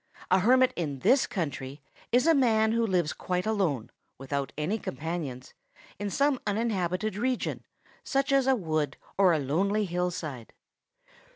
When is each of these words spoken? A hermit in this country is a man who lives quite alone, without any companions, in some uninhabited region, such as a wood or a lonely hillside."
A 0.31 0.39
hermit 0.39 0.73
in 0.75 0.97
this 1.01 1.27
country 1.27 1.79
is 2.11 2.25
a 2.25 2.33
man 2.33 2.71
who 2.71 2.87
lives 2.87 3.13
quite 3.13 3.45
alone, 3.45 3.91
without 4.17 4.51
any 4.57 4.79
companions, 4.79 5.53
in 5.99 6.09
some 6.09 6.39
uninhabited 6.47 7.15
region, 7.15 7.63
such 8.03 8.31
as 8.31 8.47
a 8.47 8.55
wood 8.55 8.97
or 9.15 9.31
a 9.31 9.37
lonely 9.37 9.85
hillside." 9.85 10.53